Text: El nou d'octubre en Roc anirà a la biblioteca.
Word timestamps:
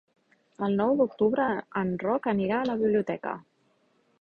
El 0.67 0.77
nou 0.77 0.95
d'octubre 1.01 1.45
en 1.83 1.91
Roc 2.07 2.27
anirà 2.33 2.59
a 2.63 2.67
la 2.71 2.79
biblioteca. 2.81 3.37